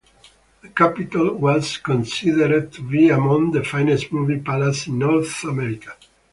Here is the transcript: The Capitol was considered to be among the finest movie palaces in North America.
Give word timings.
The 0.63 0.69
Capitol 0.69 1.35
was 1.35 1.77
considered 1.77 2.71
to 2.73 2.81
be 2.81 3.09
among 3.09 3.51
the 3.51 3.63
finest 3.63 4.11
movie 4.11 4.39
palaces 4.39 4.87
in 4.87 4.97
North 4.97 5.43
America. 5.43 5.95